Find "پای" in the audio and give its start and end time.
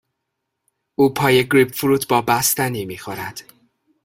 1.13-1.47